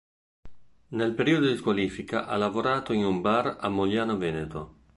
Nel 0.95 1.13
periodo 1.13 1.45
di 1.45 1.55
squalifica 1.57 2.25
ha 2.25 2.35
lavorato 2.35 2.91
in 2.91 3.05
un 3.05 3.21
bar 3.21 3.57
a 3.59 3.69
Mogliano 3.69 4.17
Veneto. 4.17 4.75